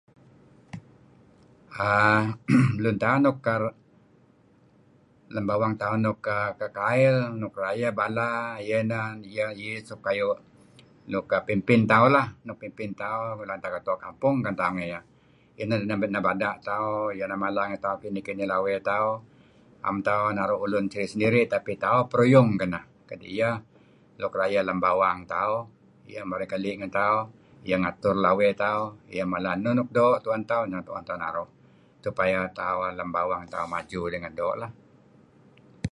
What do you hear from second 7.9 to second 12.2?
bala, ieh ineh ieh iih suk kayu' nuk pimpin tauh